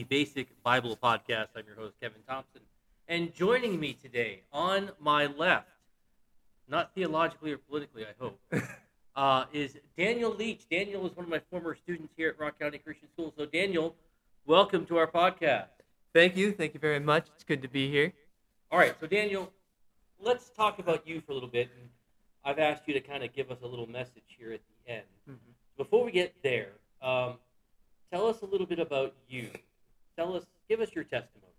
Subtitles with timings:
[0.00, 1.48] the Basic Bible Podcast.
[1.54, 2.62] I'm your host, Kevin Thompson.
[3.06, 5.68] And joining me today on my left,
[6.66, 8.40] not theologically or politically, I hope,
[9.16, 10.62] uh, is Daniel Leach.
[10.70, 13.34] Daniel is one of my former students here at Rock County Christian School.
[13.36, 13.94] So, Daniel,
[14.46, 15.66] welcome to our podcast.
[16.14, 16.52] Thank you.
[16.52, 17.26] Thank you very much.
[17.34, 18.14] It's good to be here.
[18.72, 19.52] All right, so Daniel,
[20.18, 21.68] let's talk about you for a little bit.
[21.78, 21.90] And
[22.42, 25.04] I've asked you to kind of give us a little message here at the end.
[25.28, 25.36] Mhm.
[25.76, 26.70] Before we get there,
[27.02, 27.34] um,
[28.10, 29.50] tell us a little bit about you.
[30.20, 31.54] Tell us, give us your testimony.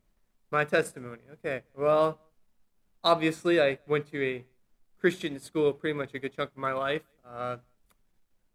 [0.52, 1.22] My testimony.
[1.34, 1.64] Okay.
[1.76, 2.20] Well,
[3.04, 4.46] obviously, I went to a
[5.00, 7.02] Christian school pretty much a good chunk of my life.
[7.28, 7.58] Uh,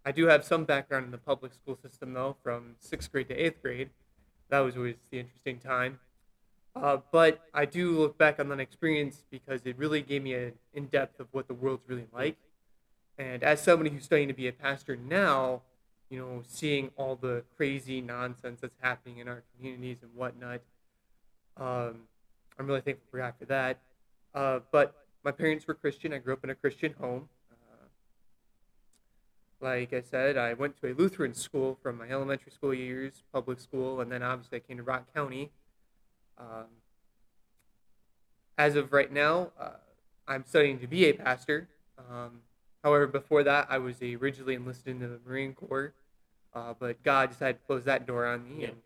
[0.04, 3.34] I do have some background in the public school system, though, from sixth grade to
[3.34, 3.90] eighth grade.
[4.48, 5.98] That was always the interesting time.
[6.76, 10.52] Uh, but I do look back on that experience because it really gave me an
[10.72, 12.36] in depth of what the world's really like.
[13.18, 15.62] And as somebody who's studying to be a pastor now,
[16.10, 20.60] you know, seeing all the crazy nonsense that's happening in our communities and whatnot,
[21.56, 22.02] um,
[22.58, 23.78] I'm really thankful for that.
[24.34, 26.12] Uh, but my parents were Christian.
[26.12, 27.28] I grew up in a Christian home.
[27.50, 27.86] Uh,
[29.60, 33.58] like I said, I went to a Lutheran school from my elementary school years, public
[33.58, 35.50] school, and then obviously I came to Rock County.
[36.38, 36.66] Um,
[38.58, 39.70] as of right now, uh,
[40.28, 41.68] I'm studying to be a pastor.
[41.98, 42.40] Um,
[42.86, 45.92] however, before that, I was originally enlisted into the Marine Corps,
[46.54, 48.68] uh, but God decided to close that door on me, Yeah.
[48.68, 48.76] and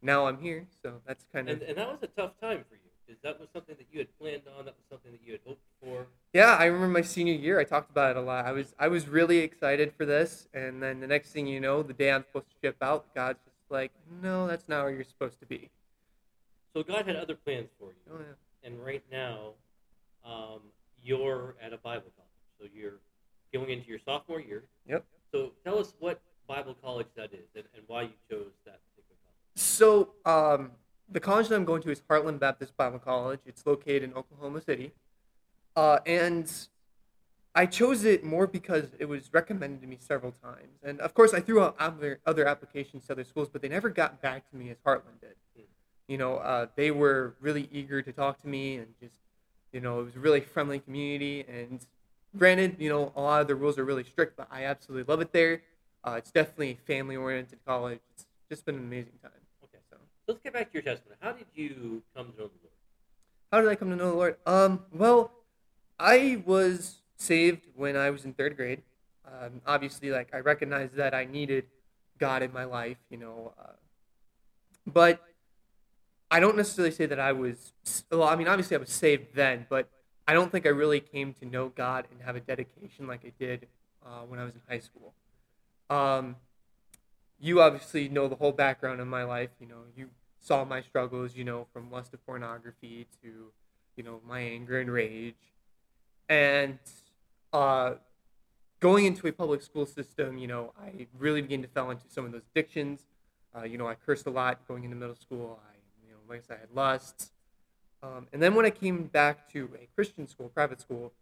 [0.00, 0.68] now I'm here.
[0.84, 3.40] So that's kind of And, and that was a tough time for you because that
[3.40, 4.66] was something that you had planned on.
[4.66, 6.06] That was something that you had hoped for.
[6.32, 7.58] Yeah, I remember my senior year.
[7.58, 8.46] I talked about it a lot.
[8.46, 11.82] I was I was really excited for this, and then the next thing you know,
[11.82, 13.90] the day I'm supposed to ship out, God's just like,
[14.22, 15.70] "No, that's not where you're supposed to be."
[16.72, 18.12] So God had other plans for you.
[18.14, 18.68] Oh yeah.
[18.68, 19.54] And right now,
[20.24, 20.60] um,
[21.02, 22.28] you're at a Bible college.
[22.60, 23.00] So you're
[23.52, 24.64] going into your sophomore year.
[24.88, 25.04] Yep.
[25.32, 29.16] So tell us what Bible college that is and, and why you chose that particular
[29.24, 29.56] college.
[29.56, 30.72] So um,
[31.10, 33.40] the college that I'm going to is Heartland Baptist Bible College.
[33.46, 34.92] It's located in Oklahoma City,
[35.76, 36.50] uh, and
[37.54, 40.78] I chose it more because it was recommended to me several times.
[40.82, 43.88] And of course, I threw out other other applications to other schools, but they never
[43.90, 45.36] got back to me as Heartland did.
[45.56, 45.62] Hmm.
[46.08, 49.16] You know, uh, they were really eager to talk to me, and just
[49.72, 51.46] you know, it was a really friendly community.
[51.48, 51.84] And
[52.36, 55.20] granted, you know, a lot of the rules are really strict, but I absolutely love
[55.20, 55.62] it there.
[56.04, 58.00] Uh, it's definitely a family-oriented college.
[58.14, 59.32] It's just been an amazing time.
[59.64, 59.78] Okay.
[59.90, 61.16] So, So let's get back to your testimony.
[61.20, 62.72] How did you come to know the Lord?
[63.52, 64.36] how did I come to know the Lord?
[64.46, 65.30] Um, well,
[65.98, 68.82] I was saved when I was in third grade.
[69.26, 71.66] Um, obviously, like I recognized that I needed
[72.18, 73.52] God in my life, you know.
[73.58, 73.72] Uh,
[74.86, 75.20] but
[76.30, 77.72] I don't necessarily say that I was.
[78.10, 79.88] Well, I mean, obviously I was saved then, but
[80.26, 83.32] I don't think I really came to know God and have a dedication like I
[83.38, 83.66] did
[84.04, 85.14] uh, when I was in high school.
[85.90, 86.36] Um,
[87.40, 89.50] you obviously know the whole background of my life.
[89.60, 90.10] You know, you
[90.40, 91.36] saw my struggles.
[91.36, 93.52] You know, from lust of pornography to,
[93.96, 95.34] you know, my anger and rage,
[96.28, 96.78] and
[97.52, 97.94] uh,
[98.78, 100.38] going into a public school system.
[100.38, 103.06] You know, I really began to fall into some of those addictions.
[103.54, 105.60] Uh, you know, I cursed a lot going into middle school.
[105.68, 105.74] I,
[106.06, 107.31] you know, like I said, I had lusts.
[108.02, 111.12] Um, and then when I came back to a Christian school, private school,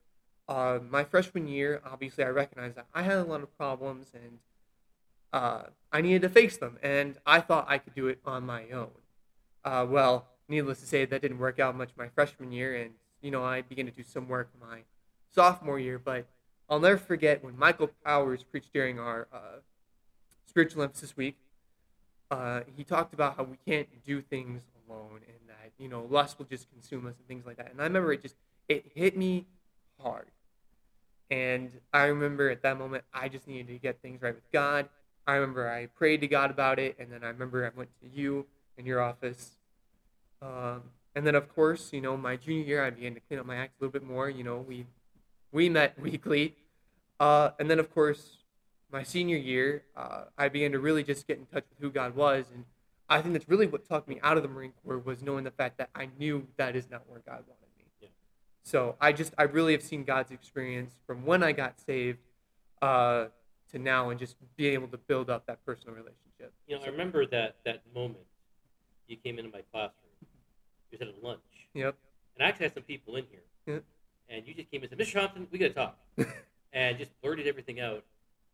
[0.49, 4.39] uh, my freshman year, obviously I recognized that I had a lot of problems and
[5.33, 6.79] uh, I needed to face them.
[6.83, 8.91] And I thought I could do it on my own.
[9.65, 12.75] Uh, well, needless to say, that didn't work out much my freshman year.
[12.75, 14.81] And, you know, I began to do some work my
[15.33, 15.99] sophomore year.
[15.99, 16.27] But
[16.69, 19.61] I'll never forget when Michael Powers preached during our uh,
[20.47, 21.37] spiritual emphasis week.
[22.31, 26.39] Uh, he talked about how we can't do things alone and that you know lust
[26.39, 27.71] will just consume us and things like that.
[27.71, 28.37] And i remember it just
[28.69, 29.47] it hit me
[30.01, 30.27] hard.
[31.31, 34.89] And i remember at that moment i just needed to get things right with god.
[35.27, 38.09] I remember i prayed to god about it and then i remember i went to
[38.09, 38.47] you
[38.77, 39.53] in your office.
[40.43, 40.83] Um,
[41.15, 43.57] and then of course you know my junior year i began to clean up my
[43.57, 44.87] act a little bit more you know we
[45.53, 46.55] we met weekly.
[47.19, 48.39] Uh, and then of course
[48.93, 52.15] my senior year, uh, I began to really just get in touch with who God
[52.15, 52.65] was, and
[53.11, 55.51] I think that's really what talked me out of the Marine Corps was knowing the
[55.51, 57.85] fact that I knew that is not where God wanted me.
[58.01, 58.09] Yeah.
[58.63, 62.21] So I just I really have seen God's experience from when I got saved
[62.81, 63.27] uh,
[63.73, 66.53] to now, and just being able to build up that personal relationship.
[66.67, 68.25] You know, I remember that that moment
[69.09, 69.95] you came into my classroom.
[70.91, 71.41] You was at a lunch,
[71.75, 71.97] Yep.
[72.37, 73.83] and I actually had some people in here,
[74.29, 75.15] and you just came and said, "Mr.
[75.15, 75.99] Thompson, we got to talk,"
[76.73, 78.05] and just blurted everything out.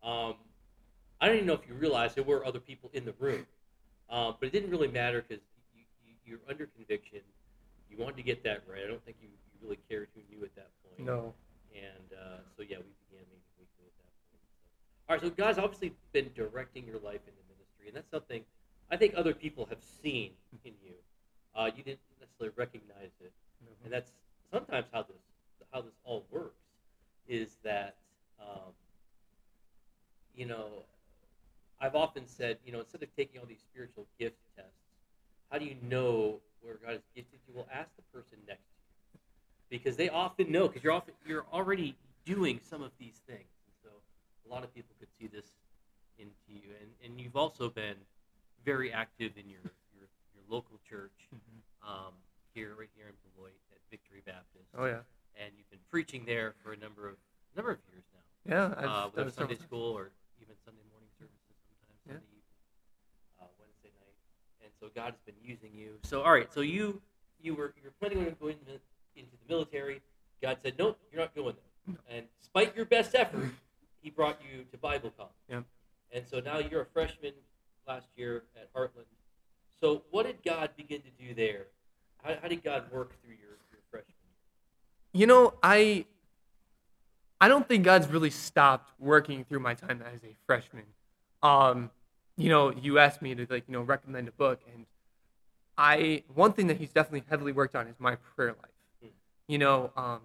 [0.02, 0.34] Um,
[1.20, 3.46] I don't even know if you realized there were other people in the room,
[4.10, 5.42] um, but it didn't really matter because
[5.74, 7.20] you, you, you're under conviction.
[7.90, 8.82] You wanted to get that right.
[8.84, 11.06] I don't think you, you really cared who knew at that point.
[11.06, 11.34] No.
[11.74, 14.44] And uh, so yeah, we began meeting weekly at that point.
[14.50, 14.62] So.
[15.08, 18.10] All right, so God's obviously been directing your life in the ministry, ministry, and that's
[18.10, 18.42] something
[18.90, 20.32] I think other people have seen
[20.64, 20.94] in you.
[21.54, 23.32] Uh, you didn't necessarily recognize it,
[23.84, 24.12] and that's
[24.50, 25.16] sometimes how this
[25.72, 26.62] how this all works.
[27.28, 27.96] Is that
[28.40, 28.72] um,
[30.34, 30.84] you know,
[31.80, 34.70] I've often said, you know, instead of taking all these spiritual gift tests,
[35.50, 37.54] how do you know where God has gifted you?
[37.54, 38.80] Well, ask the person next to
[39.14, 39.20] you
[39.68, 43.74] because they often know because you're often you're already doing some of these things, and
[43.82, 43.90] so
[44.48, 45.46] a lot of people could see this
[46.18, 47.96] into you, and and you've also been
[48.64, 49.62] very active in your
[49.94, 51.28] your, your local church
[51.86, 52.12] um,
[52.54, 55.04] here, right here in Beloit at Victory Baptist, Oh yeah.
[55.36, 57.16] and you've been preaching there for a number of
[57.54, 58.74] number of years now Yeah.
[58.76, 60.10] I've uh, whether Sunday school or
[60.42, 62.12] even Sunday morning services sometimes, Yeah.
[62.14, 64.16] Sunday evening, uh, Wednesday night.
[64.62, 65.98] And so God has been using you.
[66.02, 67.00] So all right, so you
[67.40, 68.56] you were you were planning on going
[69.16, 70.00] into the military.
[70.42, 71.96] God said, nope, you're not going there.
[72.10, 73.50] And despite your best effort,
[74.02, 75.32] He brought you to Bible college.
[75.48, 75.64] Yep.
[76.12, 77.32] And so now you're a freshman
[77.86, 79.04] last year at Heartland.
[79.80, 81.66] So what did God begin to do there?
[82.22, 85.20] How, how did God work through your, your freshman year?
[85.20, 86.06] You know, I
[87.40, 90.84] I don't think God's really stopped working through my time as a freshman.
[91.42, 91.90] Um,
[92.36, 94.86] you know, you asked me to like, you know, recommend a book and
[95.78, 98.70] I one thing that he's definitely heavily worked on is my prayer life.
[99.02, 99.08] Hmm.
[99.48, 100.20] You know, um,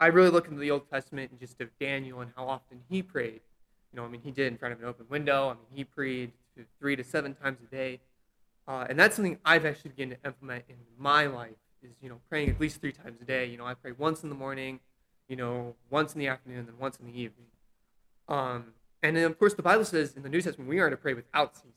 [0.00, 3.02] I really look into the Old Testament and just of Daniel and how often he
[3.02, 3.40] prayed.
[3.92, 5.50] You know, I mean, he did in front of an open window.
[5.50, 6.32] I mean, he prayed
[6.78, 8.00] three to seven times a day,
[8.66, 11.50] uh, and that's something I've actually begun to implement in my life.
[11.82, 13.46] Is you know, praying at least three times a day.
[13.46, 14.80] You know, I pray once in the morning,
[15.28, 17.48] you know, once in the afternoon, and then once in the evening.
[18.28, 18.66] Um,
[19.02, 21.14] and then of course the Bible says in the New Testament we are to pray
[21.14, 21.72] without ceasing.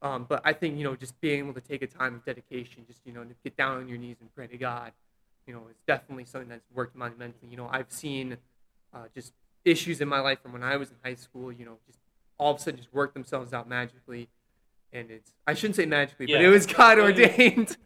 [0.00, 2.84] Um, but I think you know just being able to take a time of dedication,
[2.86, 4.92] just you know to get down on your knees and pray to God,
[5.46, 7.48] you know, is definitely something that's worked monumentally.
[7.50, 8.36] You know, I've seen
[8.94, 9.32] uh, just
[9.64, 11.50] issues in my life from when I was in high school.
[11.50, 11.98] You know, just
[12.38, 14.28] all of a sudden just work themselves out magically,
[14.92, 17.76] and it's I shouldn't say magically, but it was God ordained.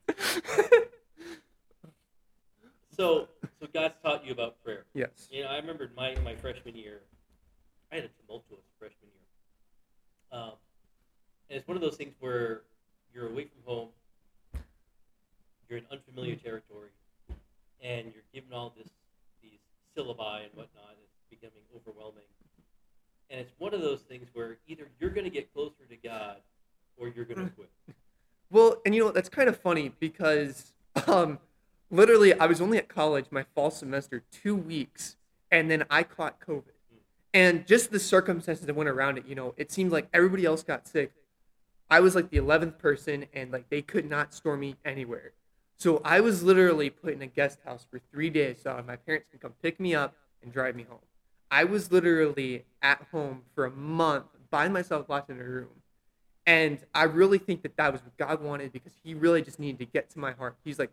[2.97, 3.29] So,
[3.59, 4.85] so God's taught you about prayer.
[4.95, 5.29] yes.
[5.31, 7.01] You know, I remember my, my freshman year,
[7.93, 10.41] I had a tumultuous freshman year.
[10.41, 10.53] Um,
[11.51, 12.63] and it's one of those things where
[13.13, 13.89] you're away from home,
[15.69, 16.89] you're in unfamiliar territory,
[17.83, 18.89] and you're given all this
[19.43, 19.61] these
[19.95, 20.97] syllabi and whatnot.
[21.03, 22.25] It's becoming overwhelming.
[23.29, 26.37] And it's one of those things where either you're going to get closer to God
[26.97, 27.71] or you're going to quit.
[28.51, 30.73] Well, and you know that's kind of funny because
[31.07, 31.39] um,
[31.91, 35.17] literally I was only at college my fall semester two weeks,
[35.51, 36.72] and then I caught COVID,
[37.35, 39.27] and just the circumstances that went around it.
[39.27, 41.13] You know, it seemed like everybody else got sick.
[41.91, 45.33] I was like the eleventh person, and like they could not store me anywhere.
[45.77, 49.27] So I was literally put in a guest house for three days, so my parents
[49.31, 51.01] can come pick me up and drive me home.
[51.51, 55.69] I was literally at home for a month by myself, locked in a room.
[56.47, 59.79] And I really think that that was what God wanted because He really just needed
[59.81, 60.57] to get to my heart.
[60.65, 60.91] He's like,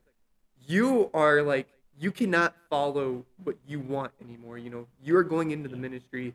[0.67, 1.67] you are like,
[1.99, 4.57] you cannot follow what you want anymore.
[4.57, 6.33] You know, you are going into the ministry.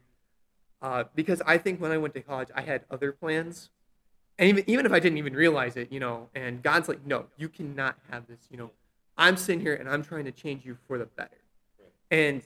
[0.82, 3.70] Uh, because I think when I went to college, I had other plans.
[4.38, 7.26] And even, even if I didn't even realize it, you know, and God's like, no,
[7.38, 8.40] you cannot have this.
[8.50, 8.70] You know,
[9.16, 11.30] I'm sitting here and I'm trying to change you for the better.
[12.10, 12.42] And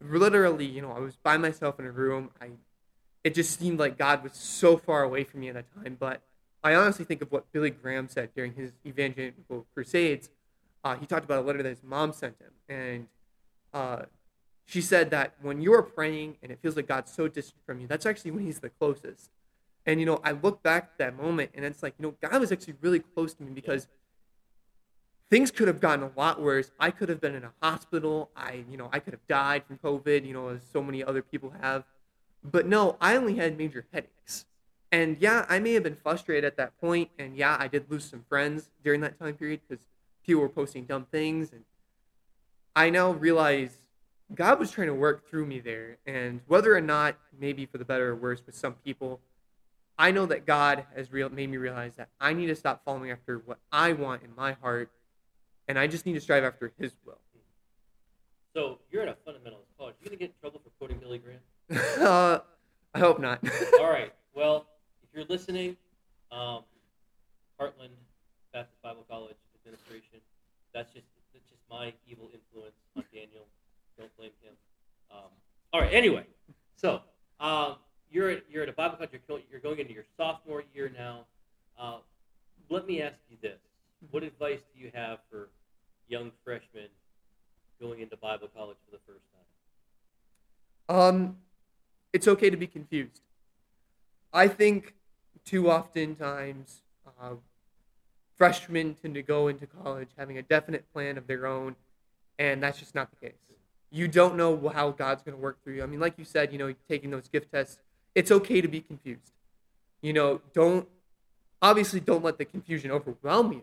[0.00, 2.30] literally, you know, I was by myself in a room.
[2.40, 2.50] I
[3.24, 5.96] it just seemed like God was so far away from me at that time.
[5.98, 6.22] But
[6.62, 10.30] I honestly think of what Billy Graham said during his evangelical crusades.
[10.84, 13.06] Uh, he talked about a letter that his mom sent him, and
[13.72, 14.02] uh,
[14.68, 17.86] she said that when you're praying and it feels like God's so distant from you,
[17.86, 19.30] that's actually when He's the closest.
[19.86, 22.38] And you know, I look back at that moment, and it's like, you know, God
[22.38, 23.86] was actually really close to me because
[25.30, 26.70] things could have gotten a lot worse.
[26.78, 28.28] I could have been in a hospital.
[28.36, 30.26] I, you know, I could have died from COVID.
[30.26, 31.84] You know, as so many other people have.
[32.44, 34.44] But no, I only had major headaches.
[34.92, 38.04] And yeah, I may have been frustrated at that point, and yeah, I did lose
[38.04, 39.84] some friends during that time period because
[40.28, 41.52] people were posting dumb things.
[41.52, 41.64] And
[42.76, 43.74] I now realize
[44.34, 47.84] God was trying to work through me there, and whether or not, maybe for the
[47.84, 49.20] better or worse, with some people,
[49.98, 53.10] I know that God has real made me realize that I need to stop following
[53.10, 54.90] after what I want in my heart,
[55.66, 57.18] and I just need to strive after His will.
[58.54, 59.94] So you're at a fundamentalist college.
[60.00, 61.40] You're going to get in trouble for quoting Billy Graham?
[62.06, 62.40] uh,
[62.94, 63.40] I hope not.
[63.80, 64.12] All right.
[64.34, 64.66] Well,
[65.02, 65.76] if you're listening,
[66.30, 66.64] um,
[67.58, 67.96] Heartland
[68.52, 69.36] Baptist Bible College
[69.68, 70.07] administration,
[70.78, 73.46] that's just that's just my evil influence on Daniel.
[73.98, 74.54] Don't blame him.
[75.10, 75.30] Um,
[75.72, 75.92] all right.
[75.92, 76.24] Anyway,
[76.76, 77.00] so
[77.40, 77.76] um,
[78.10, 79.10] you're at, you're at a Bible college.
[79.12, 81.26] You're, you're going into your sophomore year now.
[81.78, 81.98] Uh,
[82.70, 83.58] let me ask you this:
[84.12, 85.48] What advice do you have for
[86.06, 86.88] young freshmen
[87.80, 89.24] going into Bible college for the first
[90.88, 90.96] time?
[90.96, 91.36] Um,
[92.12, 93.20] it's okay to be confused.
[94.32, 94.94] I think
[95.44, 96.82] too often times,
[97.20, 97.34] uh,
[98.38, 101.76] freshmen tend to go into college having a definite plan of their own,
[102.38, 103.36] and that's just not the case.
[103.90, 105.82] You don't know how God's going to work through you.
[105.82, 107.78] I mean, like you said, you know, taking those gift tests,
[108.14, 109.32] it's okay to be confused.
[110.00, 110.88] You know, don't
[111.60, 113.62] obviously don't let the confusion overwhelm you,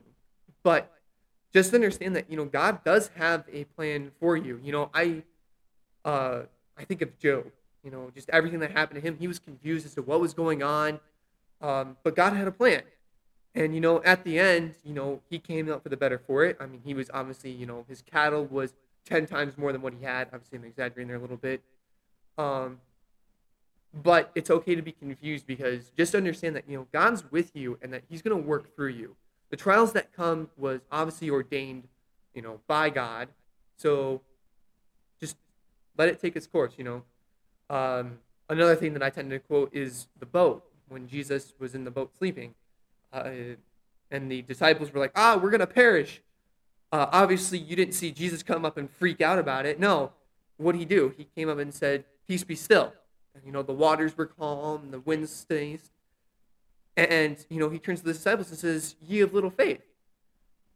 [0.63, 0.91] but
[1.53, 4.59] just understand that you know God does have a plan for you.
[4.61, 5.23] You know, I
[6.03, 6.41] uh,
[6.77, 7.45] I think of Job.
[7.83, 10.33] You know, just everything that happened to him, he was confused as to what was
[10.33, 10.99] going on,
[11.61, 12.81] um, but God had a plan.
[13.55, 16.43] And you know, at the end, you know, he came out for the better for
[16.43, 16.57] it.
[16.59, 18.73] I mean, he was obviously, you know, his cattle was
[19.05, 20.27] ten times more than what he had.
[20.33, 21.61] Obviously, I'm exaggerating there a little bit.
[22.37, 22.81] Um,
[24.03, 27.79] but it's okay to be confused because just understand that you know God's with you
[27.81, 29.15] and that He's going to work through you.
[29.51, 31.87] The trials that come was obviously ordained,
[32.33, 33.29] you know, by God.
[33.77, 34.21] So
[35.19, 35.37] just
[35.97, 36.73] let it take its course.
[36.77, 37.03] You know,
[37.69, 38.19] um,
[38.49, 41.91] another thing that I tend to quote is the boat when Jesus was in the
[41.91, 42.53] boat sleeping,
[43.15, 43.55] uh,
[44.11, 46.21] and the disciples were like, "Ah, we're going to perish."
[46.91, 49.79] Uh, obviously, you didn't see Jesus come up and freak out about it.
[49.79, 50.11] No,
[50.57, 51.13] what did he do?
[51.17, 52.93] He came up and said, "Peace be still."
[53.43, 55.91] you know, the waters were calm, the wind stays.
[56.95, 59.81] And, you know, he turns to the disciples and says, Ye of little faith.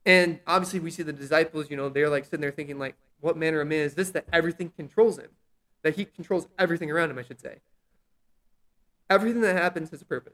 [0.05, 3.37] And obviously, we see the disciples, you know, they're like sitting there thinking, like, what
[3.37, 5.29] manner of man is this that everything controls him?
[5.83, 7.59] That he controls everything around him, I should say.
[9.09, 10.33] Everything that happens has a purpose.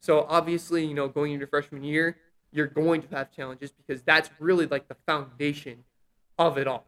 [0.00, 2.16] So obviously, you know, going into freshman year,
[2.52, 5.84] you're going to have challenges because that's really like the foundation
[6.38, 6.86] of it all.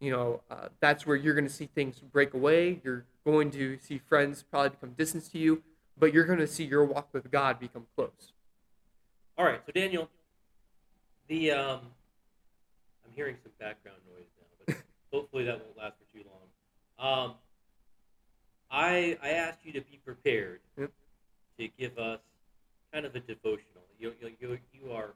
[0.00, 2.80] You know, uh, that's where you're going to see things break away.
[2.82, 5.62] You're going to see friends probably become distant to you,
[5.98, 8.32] but you're going to see your walk with God become close.
[9.36, 10.08] All right, so Daniel,
[11.28, 11.80] the um,
[13.04, 14.76] I'm hearing some background noise now, but
[15.12, 17.28] hopefully that won't last for too long.
[17.28, 17.34] Um,
[18.70, 20.90] I I asked you to be prepared Yep.
[21.58, 22.20] to give us
[22.94, 23.82] kind of a devotional.
[23.98, 25.10] You you you, you are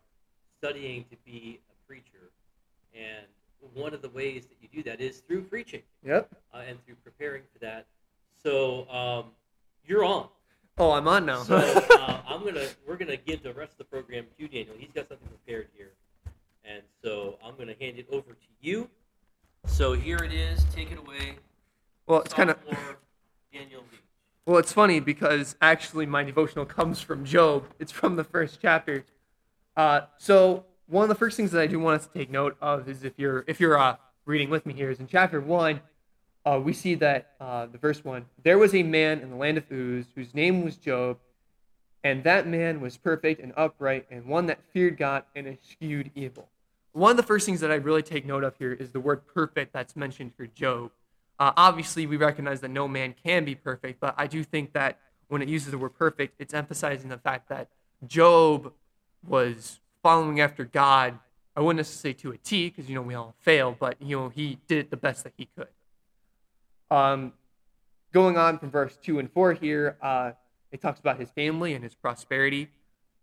[0.58, 2.30] studying to be a preacher,
[2.94, 3.25] and
[3.73, 6.28] one of the ways that you do that is through preaching Yep.
[6.52, 7.87] uh, and through preparing for that.
[8.42, 9.26] So um,
[9.87, 10.28] you're on.
[10.76, 11.42] Oh, I'm on now.
[11.44, 14.75] So uh, I'm gonna we're gonna give the rest of the program to Daniel.
[14.76, 15.92] He's got something prepared here,
[16.64, 18.90] and so I'm gonna hand it over to you.
[19.66, 20.64] So here it is.
[20.75, 21.37] Take it away.
[22.06, 22.58] well, it's kind of
[23.52, 24.00] Daniel Leach.
[24.48, 27.66] Well, it's funny because actually my devotional comes from Job.
[27.78, 29.04] It's from the first chapter.
[29.76, 32.56] Uh, so one of the first things that I do want us to take note
[32.62, 35.82] of is if you're if you're uh, reading with me here is in chapter one,
[36.46, 39.58] uh, we see that uh, the verse one there was a man in the land
[39.58, 41.18] of Uz whose name was Job,
[42.02, 46.48] and that man was perfect and upright and one that feared God and eschewed evil.
[46.92, 49.26] One of the first things that I really take note of here is the word
[49.26, 50.90] perfect that's mentioned for Job.
[51.38, 54.99] Uh, obviously, we recognize that no man can be perfect, but I do think that
[55.28, 57.68] when it uses the word perfect, it's emphasizing the fact that
[58.07, 58.73] Job
[59.26, 61.18] was following after God.
[61.54, 64.16] I wouldn't necessarily say to a T, because you know we all fail, but you
[64.16, 65.68] know he did it the best that he could.
[66.90, 67.33] Um,
[68.12, 70.33] going on from verse two and four here, uh,
[70.73, 72.68] it talks about his family and his prosperity.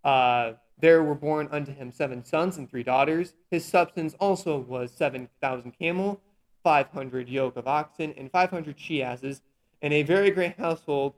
[0.04, 3.34] Uh, there were born unto him seven sons and three daughters.
[3.50, 6.22] His substance also was seven thousand camel,
[6.66, 9.44] five hundred yoke of oxen, and five hundred she asses,
[9.84, 11.14] and a very great household,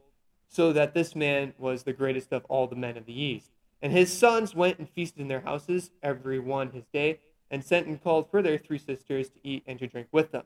[0.49, 3.49] so that this man was the greatest of all the men of the east.
[3.81, 7.87] And his sons went and feasted in their houses, every one his day, and sent
[7.87, 10.43] and called for their three sisters to eat and to drink with them.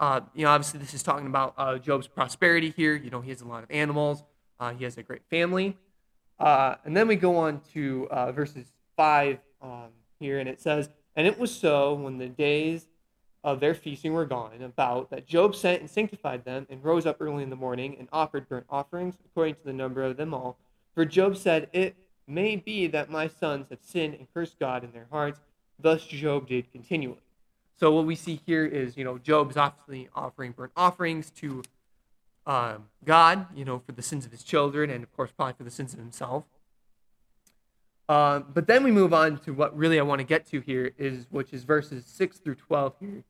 [0.00, 2.96] Uh, you know, obviously, this is talking about uh, Job's prosperity here.
[2.96, 4.24] You know, he has a lot of animals.
[4.58, 5.76] Uh, he has a great family.
[6.40, 9.70] Uh, and then we go on to uh, verses 5 um,
[10.18, 12.88] here, and it says, And it was so when the days
[13.44, 17.18] of their feasting were gone about that Job sent and sanctified them, and rose up
[17.20, 20.56] early in the morning, and offered burnt offerings according to the number of them all.
[20.94, 21.94] For Job said, It
[22.26, 25.40] may be that my sons have sinned and cursed God in their hearts.
[25.78, 27.18] Thus Job did continually.
[27.78, 31.62] So what we see here is, you know, Job's obviously offering burnt offerings to
[32.46, 35.64] um, God, you know, for the sins of his children, and of course, probably for
[35.64, 36.44] the sins of himself.
[38.08, 40.92] Um, but then we move on to what really I want to get to here
[40.98, 43.24] is, which is verses six through twelve here,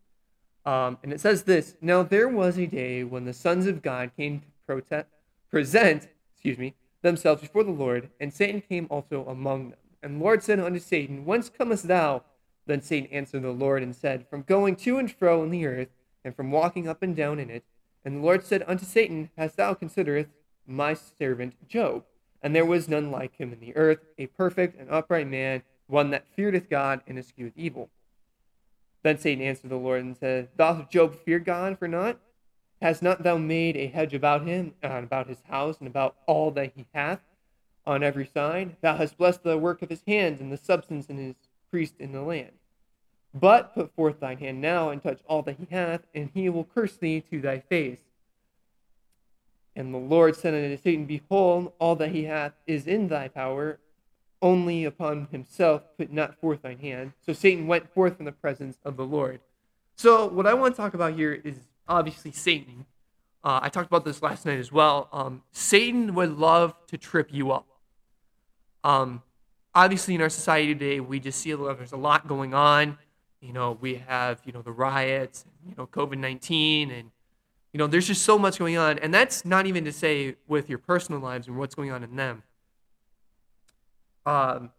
[0.67, 4.11] um, and it says this: Now there was a day when the sons of God
[4.17, 5.07] came to
[5.51, 9.79] present, excuse me, themselves before the Lord, and Satan came also among them.
[10.03, 12.25] And the Lord said unto Satan, Whence comest thou?
[12.67, 15.89] Then Satan answered the Lord and said, From going to and fro in the earth,
[16.25, 17.65] and from walking up and down in it.
[18.05, 20.29] And the Lord said unto Satan, Hast thou considered
[20.67, 22.05] my servant Job?
[22.43, 26.11] And there was none like him in the earth, a perfect and upright man, one
[26.11, 27.89] that feareth God and escheweth evil.
[29.05, 32.19] Then Satan answered the Lord and said, Doth Job fear God for naught?
[32.83, 36.17] Hast not thou made a hedge about him, uh, and about his house, and about
[36.27, 37.21] all that he hath?
[37.87, 38.77] on every side.
[38.81, 41.35] Thou hast blessed the work of his hands, and the substance in his
[41.71, 42.53] priest in the land.
[43.33, 46.65] But put forth thine hand now, and touch all that he hath, and he will
[46.65, 47.99] curse thee to thy face.
[49.77, 53.81] And the Lord said unto Satan, Behold, all that he hath is in thy power,
[54.45, 57.15] only upon himself put not forth thine hand.
[57.25, 59.41] So Satan went forth from the presence of the Lord.
[59.97, 61.57] So, what I want to talk about here is
[61.89, 62.85] obviously Satan.
[63.43, 65.09] Uh, I talked about this last night as well.
[65.13, 67.67] Um, Satan would love to trip you up.
[68.83, 69.23] Um,
[69.75, 72.99] obviously, in our society today, we just see there's a lot going on.
[73.41, 77.11] You know, we have you know the riots, you know COVID nineteen, and
[77.73, 78.99] you know there's just so much going on.
[78.99, 82.17] And that's not even to say with your personal lives and what's going on in
[82.17, 82.43] them.
[84.27, 84.71] Um,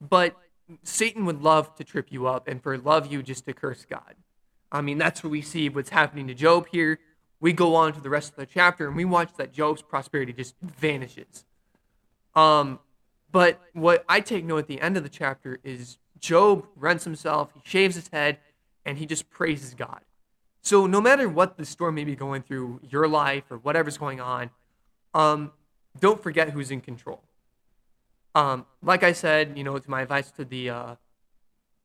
[0.00, 0.36] but
[0.82, 4.14] Satan would love to trip you up, and for love you just to curse God.
[4.70, 6.98] I mean, that's what we see what's happening to Job here.
[7.40, 10.32] We go on to the rest of the chapter, and we watch that Job's prosperity
[10.32, 11.44] just vanishes.
[12.34, 12.78] Um,
[13.30, 17.50] but what I take note at the end of the chapter is Job rents himself,
[17.52, 18.38] he shaves his head,
[18.84, 20.00] and he just praises God.
[20.62, 24.20] So no matter what the storm may be going through your life or whatever's going
[24.20, 24.50] on,
[25.12, 25.52] um,
[25.98, 27.22] don't forget who's in control.
[28.34, 30.94] Um, like I said, you know, it's my advice to the uh,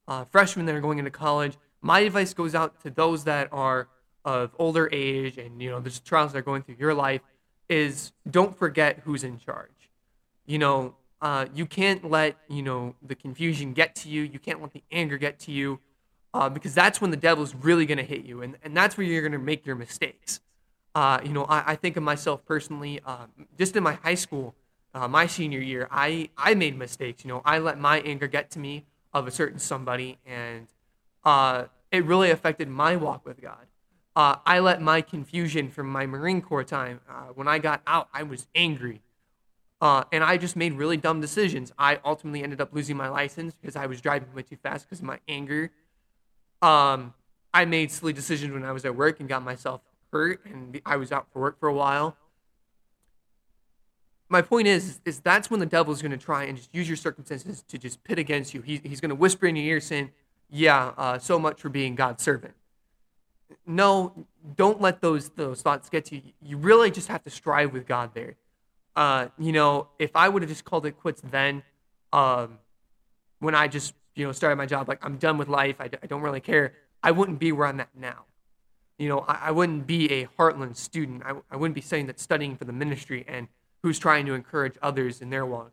[0.08, 1.58] uh, freshmen that are going into college.
[1.82, 3.90] My advice goes out to those that are
[4.28, 7.22] of older age and you know there's trials that are going through your life.
[7.70, 9.90] Is don't forget who's in charge.
[10.46, 14.24] You know, uh, you can't let you know the confusion get to you.
[14.24, 15.80] You can't let the anger get to you,
[16.34, 19.06] uh, because that's when the devil's really going to hit you, and and that's where
[19.06, 20.40] you're going to make your mistakes.
[20.96, 24.56] Uh, you know, I, I, think of myself personally, uh, just in my high school,
[24.94, 27.24] uh, my senior year, I I made mistakes.
[27.24, 30.68] You know, I let my anger get to me of a certain somebody, and
[31.24, 33.68] uh, it really affected my walk with God.
[34.16, 37.02] I let my confusion from my Marine Corps time,
[37.36, 39.04] when I got out, I was angry.
[39.80, 41.72] Uh, and I just made really dumb decisions.
[41.78, 45.02] I ultimately ended up losing my license because I was driving way too fast because
[45.02, 45.70] of my anger.
[46.64, 47.14] Um,
[47.54, 50.96] I made silly decisions when I was at work and got myself hurt, and I
[50.96, 52.18] was out for work for a while.
[54.30, 56.88] My point is, is that's when the devil is going to try and just use
[56.88, 58.62] your circumstances to just pit against you.
[58.62, 60.12] He, he's going to whisper in your ear saying,
[60.50, 62.54] "Yeah, uh, so much for being God's servant."
[63.66, 66.22] No, don't let those those thoughts get to you.
[66.42, 68.36] You really just have to strive with God there
[68.98, 71.62] uh, you know, if I would have just called it quits then,
[72.12, 72.58] um,
[73.40, 76.08] when I just, you know, started my job, like I'm done with life, I, I
[76.08, 78.26] don't really care, I wouldn't be where I'm at now.
[78.98, 81.22] You know, I, I wouldn't be a Heartland student.
[81.24, 83.48] I, I wouldn't be saying that studying for the ministry and
[83.88, 85.72] who's trying to encourage others in their walk.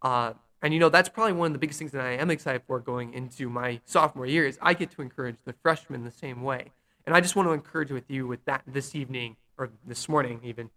[0.00, 2.62] Uh, and you know, that's probably one of the biggest things that I am excited
[2.64, 6.42] for going into my sophomore year is I get to encourage the freshmen the same
[6.42, 6.70] way.
[7.04, 10.40] And I just want to encourage with you with that this evening or this morning
[10.44, 10.70] even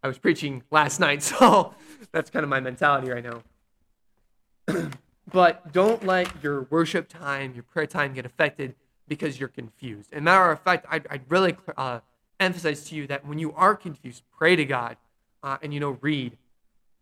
[0.00, 1.74] I was preaching last night, so
[2.12, 4.90] that's kind of my mentality right now.
[5.32, 8.76] but don't let your worship time, your prayer time get affected
[9.08, 10.10] because you're confused.
[10.12, 12.00] And matter of fact, I'd, I'd really uh,
[12.38, 14.96] emphasize to you that when you are confused, pray to God
[15.42, 16.36] uh, and, you know, read.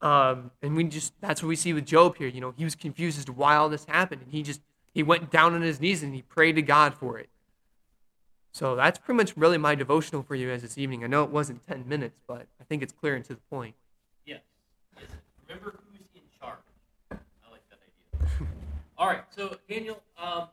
[0.03, 2.29] Um, and we just, that's what we see with Job here.
[2.29, 4.23] You know, he was confused as to why all this happened.
[4.23, 4.61] And he just,
[4.93, 7.29] he went down on his knees and he prayed to God for it.
[8.53, 11.05] So that's pretty much really my devotional for you as this evening.
[11.05, 13.75] I know it wasn't 10 minutes, but I think it's clear and to the point.
[14.27, 14.41] Yes.
[14.99, 15.07] yes.
[15.49, 16.59] Remember who's in charge.
[17.13, 18.49] I like that idea.
[18.99, 19.23] All right.
[19.37, 20.49] So, Daniel, um,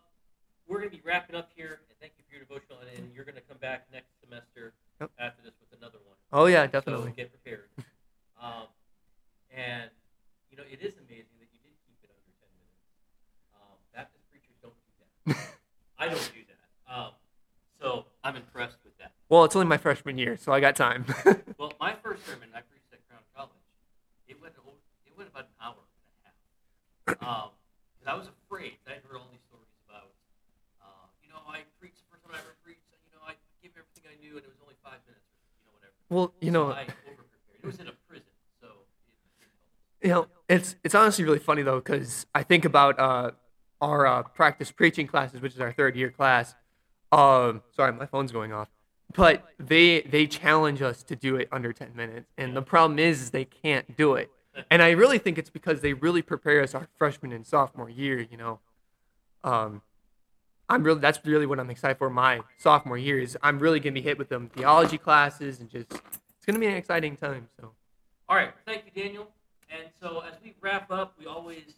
[0.67, 1.79] we're going to be wrapping up here.
[1.89, 2.77] And thank you for your devotional.
[2.81, 5.09] And, and you're going to come back next semester yep.
[5.17, 6.16] after this with another one.
[6.37, 7.09] Oh, yeah, definitely.
[7.09, 7.65] So get prepared.
[8.37, 8.69] um,
[9.49, 9.89] and,
[10.53, 12.77] you know, it is amazing that you did keep it under 10 minutes.
[13.57, 15.57] Um, Baptist preachers don't do that.
[15.97, 16.61] I don't do that.
[16.85, 17.17] Um,
[17.81, 19.17] so I'm impressed with that.
[19.33, 21.09] Well, it's only my freshman year, so I got time.
[21.57, 23.65] well, my first sermon, I preached at Crown College.
[24.29, 26.37] It went it went about an hour and a half.
[27.17, 27.49] Um,
[27.97, 28.77] because I was afraid.
[28.85, 30.13] I heard all these stories about,
[30.85, 32.85] uh, you know, I preached the first time I ever preached.
[32.93, 33.33] And, you know, I
[33.65, 35.96] gave everything I knew, and it was only five minutes, or, you know, whatever.
[36.09, 38.25] Well, you know, It was in a prison,
[38.61, 38.67] so.
[40.01, 43.31] You know, it's it's honestly really funny though, because I think about uh,
[43.81, 46.55] our uh, practice preaching classes, which is our third year class
[47.11, 48.69] um, sorry, my phone's going off.
[49.15, 53.21] But they they challenge us to do it under 10 minutes, and the problem is,
[53.21, 54.29] is they can't do it.
[54.69, 58.19] And I really think it's because they really prepare us our freshman and sophomore year.
[58.19, 58.59] You know,
[59.45, 59.81] um,
[60.69, 63.93] I'm really that's really what I'm excited for my sophomore year is I'm really gonna
[63.93, 67.47] be hit with them theology classes and just it's gonna be an exciting time.
[67.59, 67.71] So,
[68.27, 69.27] all right, thank you, Daniel.
[69.69, 71.75] And so as we wrap up, we always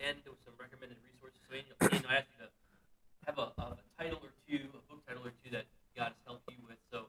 [0.00, 1.40] end with some recommended resources.
[1.48, 2.50] So Daniel, I asked you to
[3.26, 5.64] have a, a title or two, a book title or two that
[5.96, 6.76] God has helped you with.
[6.90, 7.06] So,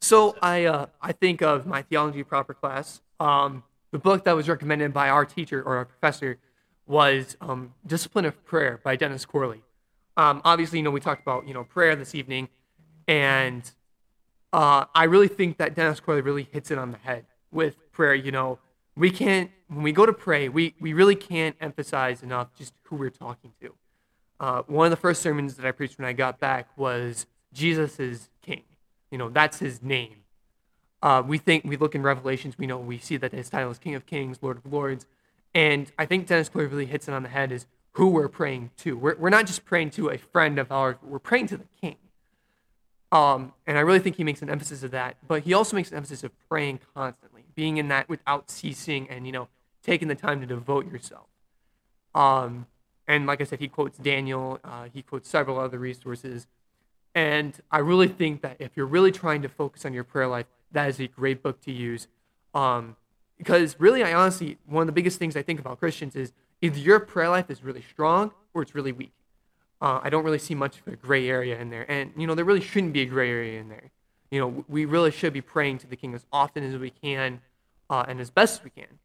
[0.00, 3.00] so I uh, I think of my theology proper class.
[3.18, 6.38] Um, the book that was recommended by our teacher or our professor
[6.86, 9.62] was um, Discipline of Prayer by Dennis Corle.
[10.16, 12.48] Um, obviously, you know, we talked about, you know, prayer this evening,
[13.08, 13.70] and
[14.52, 18.14] uh, I really think that Dennis Corle really hits it on the head with prayer.
[18.14, 18.58] You know,
[18.96, 22.96] we can't, when we go to pray, we, we really can't emphasize enough just who
[22.96, 23.74] we're talking to.
[24.38, 27.98] Uh, one of the first sermons that I preached when I got back was Jesus
[27.98, 28.62] is King.
[29.10, 30.16] You know, that's his name.
[31.02, 33.78] Uh, we think, we look in Revelations, we know, we see that his title is
[33.78, 35.06] King of Kings, Lord of Lords.
[35.54, 38.70] And I think Dennis Corle really hits it on the head is who we're praying
[38.78, 38.96] to.
[38.96, 41.96] We're, we're not just praying to a friend of ours, we're praying to the King.
[43.10, 45.16] Um, and I really think he makes an emphasis of that.
[45.26, 49.26] But he also makes an emphasis of praying constantly, being in that without ceasing and,
[49.26, 49.48] you know,
[49.82, 51.26] taking the time to devote yourself.
[52.14, 52.66] Um,
[53.06, 56.46] and like I said, he quotes Daniel, uh, he quotes several other resources.
[57.14, 60.46] And I really think that if you're really trying to focus on your prayer life,
[60.70, 62.08] that is a great book to use.
[62.54, 62.96] Um,
[63.36, 66.78] because really, I honestly, one of the biggest things I think about Christians is either
[66.78, 69.12] your prayer life is really strong or it's really weak.
[69.80, 71.90] Uh, I don't really see much of a gray area in there.
[71.90, 73.90] And, you know, there really shouldn't be a gray area in there.
[74.30, 77.40] You know, we really should be praying to the King as often as we can
[77.90, 78.98] uh, and as best as we can.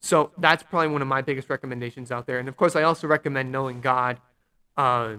[0.00, 2.38] So that's probably one of my biggest recommendations out there.
[2.38, 4.20] And of course, I also recommend Knowing God
[4.76, 5.14] uh,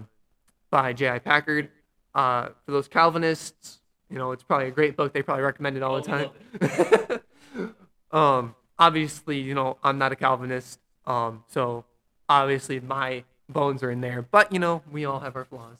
[0.70, 1.18] by J.I.
[1.18, 1.68] Packer.
[2.14, 3.80] Uh, for those Calvinists,
[4.10, 5.12] you know, it's probably a great book.
[5.12, 6.30] They probably recommend it all the
[6.60, 7.70] Oh, time.
[8.12, 10.78] um, obviously, you know, I'm not a Calvinist.
[11.08, 11.84] Um, so
[12.28, 14.22] obviously my bones are in there.
[14.22, 15.78] But, you know, we all have our flaws.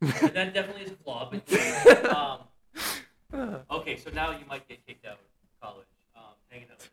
[0.00, 1.30] And that definitely is a flaw.
[1.30, 2.40] But, um,
[3.70, 6.90] okay, so now you might get kicked out of college, um, hanging out with.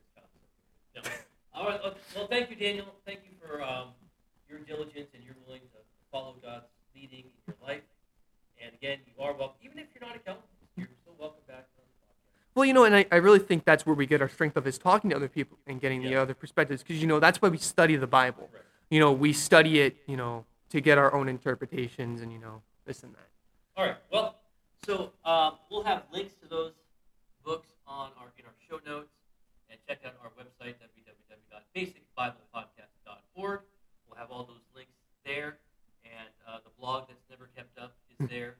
[0.96, 1.12] No.
[1.54, 1.80] All right.
[2.16, 2.86] Well, thank you, Daniel.
[3.06, 3.90] Thank you for um,
[4.50, 5.80] your diligence and your willing to
[6.12, 7.84] follow God's leading in your life.
[8.64, 9.58] And again, you are welcome.
[9.64, 12.47] Even if you're not a Calvinist, you're still welcome back on the podcast.
[12.58, 14.66] Well, you know, and I, I really think that's where we get our strength of
[14.66, 16.82] is talking to other people and getting the other perspectives.
[16.82, 18.50] Because, you know, that's why we study the Bible.
[18.52, 18.64] Right.
[18.90, 22.64] You know, we study it, you know, to get our own interpretations and, you know,
[22.84, 23.30] this and that.
[23.78, 23.98] All right.
[24.12, 24.40] Well,
[24.88, 26.72] so um, we'll have links to those
[27.46, 29.14] books on our in our show notes,
[29.70, 30.74] and check out our website
[31.78, 33.62] www.basicbiblepodcast.org.
[34.10, 34.94] We'll have all those links
[35.24, 35.60] there,
[36.04, 38.56] and uh, the blog that's never kept up is there.